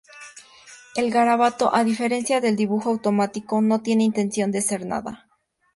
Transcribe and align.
El 0.95 1.11
garabato 1.11 1.75
a 1.75 1.83
diferencia 1.83 2.41
del 2.41 2.55
dibujo 2.55 2.89
automático 2.89 3.61
no 3.61 3.83
tiene 3.83 4.03
intención 4.03 4.51
de 4.51 4.63
ser 4.63 4.83
nada. 4.87 5.27